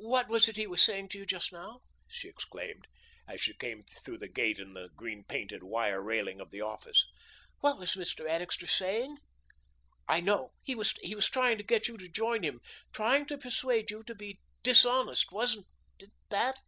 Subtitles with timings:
[0.00, 2.88] "What was it he was saying to you just now," she exclaimed,
[3.28, 7.06] as she came through the gate in the green painted wire railing of the office.
[7.60, 8.28] "What was Mr.
[8.28, 9.18] Annixter saying?
[10.08, 10.54] I know.
[10.64, 10.94] He was
[11.30, 12.60] trying to get you to join him,
[12.92, 15.68] trying to persuade you to be dishonest, wasn't
[16.30, 16.62] that it?